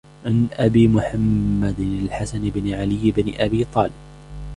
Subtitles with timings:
[0.25, 3.91] عن أبي مُحَمَّدٍ الْحَسَنِ بنِ عليِّ بنِ أبي طالِبٍ،